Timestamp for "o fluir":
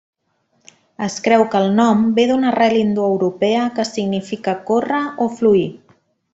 5.29-5.67